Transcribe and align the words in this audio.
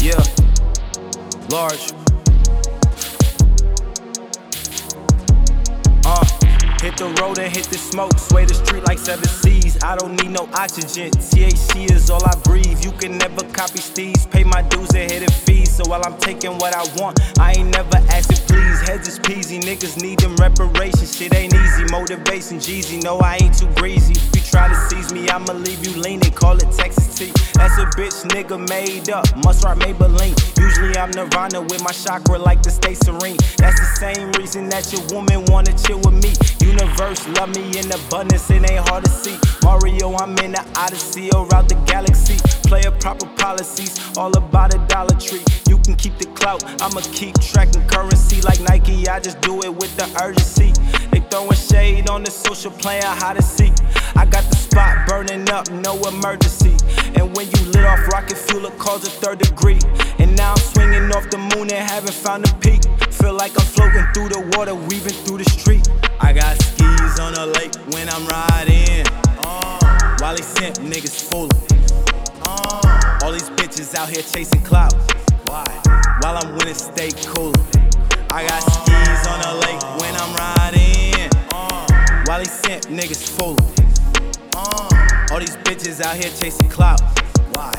Yeah, 0.00 0.22
large. 1.50 1.92
Uh, 6.04 6.24
hit 6.80 6.96
the 6.96 7.14
road 7.20 7.38
and 7.38 7.52
hit 7.54 7.64
the 7.64 7.76
smoke, 7.78 8.18
sway 8.18 8.44
the 8.44 8.54
street 8.54 8.84
like 8.84 8.98
seven 8.98 9.28
seas. 9.28 9.57
I 9.82 9.96
don't 9.96 10.16
need 10.16 10.30
no 10.30 10.48
oxygen, 10.54 11.10
THC 11.10 11.90
is 11.90 12.10
all 12.10 12.24
I 12.24 12.34
breathe. 12.44 12.84
You 12.84 12.92
can 12.92 13.18
never 13.18 13.44
copy 13.52 13.78
Steve's, 13.78 14.26
pay 14.26 14.44
my 14.44 14.62
dues 14.62 14.90
and 14.94 15.10
hidden 15.10 15.30
fees. 15.30 15.74
So 15.76 15.84
while 15.88 16.02
I'm 16.04 16.18
taking 16.18 16.58
what 16.58 16.74
I 16.74 16.84
want, 17.00 17.20
I 17.38 17.52
ain't 17.52 17.70
never 17.70 17.96
asking 18.10 18.38
please. 18.48 18.80
Heads 18.88 19.08
is 19.08 19.18
peasy, 19.18 19.60
niggas 19.60 20.00
need 20.02 20.18
them 20.20 20.34
reparations. 20.36 21.16
Shit 21.16 21.34
ain't 21.34 21.54
easy, 21.54 21.84
motivation 21.90 22.58
Jeezy. 22.58 23.02
No, 23.02 23.18
I 23.18 23.38
ain't 23.40 23.58
too 23.58 23.68
greasy. 23.76 24.12
If 24.12 24.36
you 24.36 24.42
try 24.42 24.68
to 24.68 24.74
seize 24.88 25.12
me, 25.12 25.28
I'ma 25.28 25.52
leave 25.52 25.86
you 25.86 26.00
leaning. 26.00 26.32
Call 26.32 26.56
it 26.56 26.70
Texas 26.72 27.14
T. 27.16 27.32
That's 27.54 27.78
a 27.78 27.86
bitch 27.98 28.24
nigga 28.30 28.58
made 28.68 29.10
up. 29.10 29.26
Must 29.44 29.64
write 29.64 29.78
Maybelline. 29.78 30.36
Usually 30.58 30.96
I'm 30.96 31.10
Nirvana 31.10 31.60
with 31.60 31.82
my 31.82 31.92
chakra 31.92 32.38
like 32.38 32.62
to 32.62 32.70
stay 32.70 32.94
serene. 32.94 33.36
That's 33.58 33.78
the 33.78 33.90
same 33.98 34.32
reason 34.32 34.68
that 34.70 34.92
your 34.92 35.02
woman 35.14 35.44
wanna 35.46 35.76
chill 35.78 35.98
with 35.98 36.14
me. 36.14 36.32
Universe 36.88 37.28
love 37.28 37.54
me 37.54 37.78
in 37.78 37.92
abundance, 37.92 38.50
it 38.50 38.70
ain't 38.70 38.88
hard 38.88 39.04
to 39.04 39.10
see. 39.10 39.36
Mario, 39.62 40.14
I'm 40.16 40.36
in 40.38 40.52
the 40.52 40.64
Odyssey 40.74 41.28
around 41.34 41.68
the 41.68 41.74
galaxy. 41.86 42.36
Player 42.66 42.90
proper 42.90 43.26
policies, 43.36 44.00
all 44.16 44.34
about 44.36 44.74
a 44.74 44.78
Dollar 44.88 45.14
Tree. 45.20 45.42
You 45.68 45.76
can 45.78 45.96
keep 45.96 46.16
the 46.18 46.26
clout, 46.34 46.64
I'ma 46.80 47.00
keep 47.12 47.38
tracking 47.40 47.86
currency 47.86 48.40
like 48.40 48.60
Nike. 48.60 49.06
I 49.06 49.20
just 49.20 49.40
do 49.42 49.62
it 49.62 49.74
with 49.74 49.94
the 49.96 50.06
urgency. 50.22 50.72
They 51.10 51.20
throwing 51.28 51.52
shade 51.52 52.08
on 52.08 52.22
the 52.24 52.30
social 52.30 52.70
plan, 52.70 53.02
how 53.02 53.34
to 53.34 53.42
see. 53.42 53.70
I 54.16 54.24
got 54.24 54.44
the 54.44 54.56
spot 54.56 55.06
burning 55.06 55.48
up, 55.50 55.70
no 55.70 55.94
emergency. 56.08 56.74
And 57.14 57.36
when 57.36 57.46
you 57.50 57.60
lit 57.72 57.84
off 57.84 58.08
rocket 58.08 58.38
fuel, 58.38 58.64
it 58.64 58.78
caused 58.78 59.06
a 59.06 59.10
third 59.10 59.40
degree. 59.40 59.80
And 60.18 60.34
now 60.36 60.52
I'm 60.52 60.58
swinging 60.58 61.12
off 61.12 61.28
the 61.28 61.38
moon 61.38 61.70
and 61.70 61.90
haven't 61.90 62.14
found 62.14 62.48
a 62.48 62.54
peak. 62.56 62.80
Feel 63.20 63.34
like 63.34 63.50
I'm 63.58 63.66
floating 63.66 64.06
through 64.14 64.28
the 64.28 64.56
water, 64.56 64.74
weaving 64.74 65.18
through 65.26 65.38
the 65.38 65.50
street. 65.50 65.88
I 66.20 66.32
got 66.32 66.54
skis 66.62 67.18
on 67.18 67.34
the 67.34 67.46
lake 67.58 67.74
when 67.92 68.08
I'm 68.08 68.24
riding. 68.26 69.04
Uh, 69.42 70.16
while 70.20 70.36
they 70.36 70.42
simp 70.42 70.76
niggas 70.78 71.26
fooling. 71.26 71.50
Uh, 72.46 73.18
all 73.24 73.32
these 73.32 73.50
bitches 73.58 73.96
out 73.96 74.08
here 74.08 74.22
chasing 74.22 74.62
clout. 74.62 74.94
Why? 75.48 75.64
While 76.22 76.38
I'm 76.38 76.54
winning, 76.54 76.74
stay 76.74 77.10
cool. 77.34 77.52
I 78.30 78.46
got 78.46 78.62
skis 78.62 79.26
on 79.26 79.40
the 79.42 79.66
lake 79.66 79.82
when 79.98 80.14
I'm 80.14 80.32
riding. 80.38 81.28
Uh, 81.50 82.22
while 82.26 82.38
these 82.38 82.52
simp 82.52 82.84
niggas 82.86 83.26
fooling. 83.34 83.58
Uh, 84.54 85.32
all 85.32 85.40
these 85.40 85.56
bitches 85.66 86.00
out 86.00 86.14
here 86.14 86.30
chasing 86.38 86.68
clout. 86.68 87.00
Why? 87.54 87.74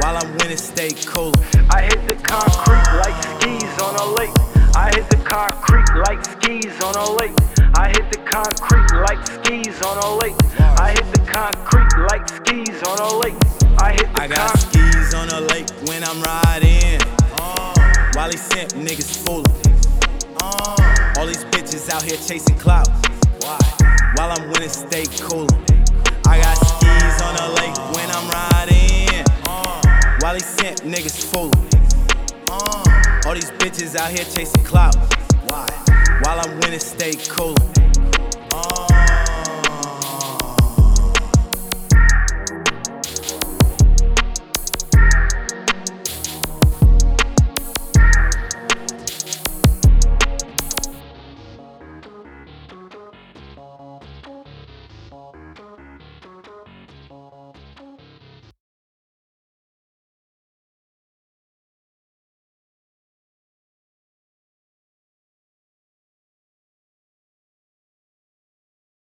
While 0.00 0.16
I'm 0.16 0.36
winning, 0.38 0.56
stay 0.56 0.90
cool. 1.06 1.32
I 1.70 1.82
hit 1.82 2.08
the 2.08 2.16
concrete 2.26 2.90
like 2.98 3.14
skis 3.38 3.78
on 3.78 3.94
a 3.94 4.14
lake. 4.18 4.49
I 4.90 4.94
hit 4.94 5.08
the 5.08 5.18
concrete 5.18 5.86
like 6.02 6.24
skis 6.24 6.82
on 6.82 6.96
a 6.96 7.12
lake. 7.22 7.36
I 7.76 7.90
hit 7.94 8.10
the 8.10 8.18
concrete 8.26 8.90
like 8.98 9.24
skis 9.24 9.80
on 9.82 9.96
a 9.98 10.16
lake. 10.18 10.34
I 10.58 10.90
hit 10.90 11.06
the 11.14 11.22
concrete 11.30 11.94
like 12.10 12.26
skis 12.26 12.82
on 12.82 12.98
a 12.98 13.18
lake. 13.22 13.38
I 13.78 13.92
hit 13.92 14.12
the 14.12 14.18
concrete. 14.18 14.18
I 14.18 14.26
got 14.26 14.58
skis 14.58 15.14
on 15.14 15.28
a 15.28 15.40
lake 15.42 15.70
when 15.86 16.02
I'm 16.02 16.20
riding. 16.20 16.98
Uh, 17.38 17.72
while 18.14 18.30
these 18.30 18.42
sent 18.42 18.74
niggas 18.74 19.14
fooling. 19.24 19.46
Uh, 20.42 21.14
all 21.20 21.26
these 21.26 21.44
bitches 21.54 21.88
out 21.88 22.02
here 22.02 22.18
chasing 22.26 22.58
clout. 22.58 22.88
Why? 23.42 23.58
While 24.16 24.32
I'm 24.32 24.50
winning, 24.50 24.70
stay 24.70 25.06
cool. 25.22 25.46
I 26.26 26.40
got 26.42 26.58
skis 26.66 27.22
on 27.22 27.36
the 27.38 27.46
lake 27.62 27.78
when 27.94 28.10
I'm 28.10 28.28
riding. 28.28 29.24
Uh, 29.46 29.80
while 30.18 30.34
these 30.34 30.46
simp 30.46 30.80
niggas 30.80 31.30
fooling. 31.30 31.59
All 33.30 33.34
these 33.34 33.52
bitches 33.62 33.94
out 33.94 34.10
here 34.10 34.24
chasing 34.24 34.64
clout. 34.64 34.96
Why? 35.44 35.64
While 36.24 36.40
I'm 36.40 36.58
winning, 36.58 36.80
stay 36.80 37.12
cool. 37.28 37.54